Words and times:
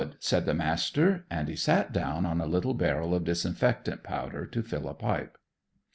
said 0.17 0.47
the 0.47 0.55
Master, 0.55 1.27
and 1.29 1.47
he 1.47 1.55
sat 1.55 1.93
down 1.93 2.25
on 2.25 2.41
a 2.41 2.47
little 2.47 2.73
barrel 2.73 3.13
of 3.13 3.23
disinfectant 3.23 4.01
powder 4.01 4.47
to 4.47 4.63
fill 4.63 4.89
a 4.89 4.95
pipe. 4.95 5.37